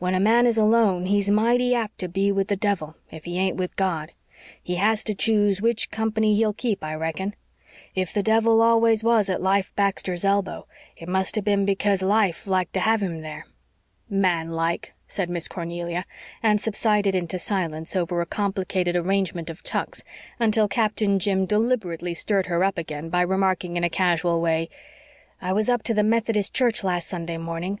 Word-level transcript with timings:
When 0.00 0.14
a 0.14 0.18
man 0.18 0.48
is 0.48 0.58
alone 0.58 1.06
he's 1.06 1.30
mighty 1.30 1.76
apt 1.76 1.98
to 1.98 2.08
be 2.08 2.32
with 2.32 2.48
the 2.48 2.56
devil 2.56 2.96
if 3.12 3.24
he 3.24 3.38
ain't 3.38 3.56
with 3.56 3.76
God. 3.76 4.10
He 4.60 4.74
has 4.74 5.04
to 5.04 5.14
choose 5.14 5.62
which 5.62 5.92
company 5.92 6.34
he'll 6.34 6.52
keep, 6.52 6.82
I 6.82 6.96
reckon. 6.96 7.36
If 7.94 8.12
the 8.12 8.24
devil 8.24 8.62
always 8.62 9.04
was 9.04 9.28
at 9.28 9.40
Life 9.40 9.72
Baxter's 9.76 10.24
elbow 10.24 10.66
it 10.96 11.08
must 11.08 11.36
have 11.36 11.44
been 11.44 11.64
because 11.66 12.02
Life 12.02 12.48
liked 12.48 12.72
to 12.72 12.80
have 12.80 13.00
him 13.00 13.20
there." 13.20 13.46
"Man 14.08 14.50
like," 14.50 14.92
said 15.06 15.30
Miss 15.30 15.46
Cornelia, 15.46 16.04
and 16.42 16.60
subsided 16.60 17.14
into 17.14 17.38
silence 17.38 17.94
over 17.94 18.20
a 18.20 18.26
complicated 18.26 18.96
arrangement 18.96 19.48
of 19.50 19.62
tucks 19.62 20.02
until 20.40 20.66
Captain 20.66 21.20
Jim 21.20 21.46
deliberately 21.46 22.12
stirred 22.12 22.46
her 22.46 22.64
up 22.64 22.76
again 22.76 23.08
by 23.08 23.20
remarking 23.22 23.76
in 23.76 23.84
a 23.84 23.88
casual 23.88 24.40
way: 24.40 24.68
"I 25.40 25.52
was 25.52 25.68
up 25.68 25.84
to 25.84 25.94
the 25.94 26.02
Methodist 26.02 26.52
church 26.52 26.82
last 26.82 27.06
Sunday 27.06 27.38
morning." 27.38 27.78